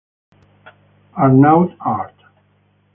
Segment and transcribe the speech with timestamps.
[1.13, 2.17] Arnaud Art